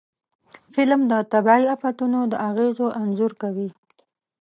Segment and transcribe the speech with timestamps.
[0.73, 3.69] فلم د طبعي آفتونو د اغېزو انځور کوي